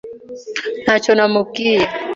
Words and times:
Ntacyo 0.83 1.11
namubwiye. 1.17 1.85